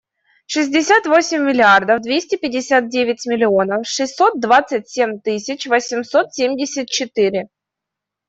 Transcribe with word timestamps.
Шестьдесят 0.47 1.05
восемь 1.05 1.43
миллиардов 1.45 2.01
двести 2.01 2.35
пятьдесят 2.35 2.89
девять 2.89 3.23
миллионов 3.27 3.85
шестьсот 3.87 4.39
двадцать 4.41 4.89
семь 4.89 5.19
тысяч 5.21 5.67
восемьсот 5.67 6.33
семьдесят 6.33 6.87
четыре. 6.89 7.49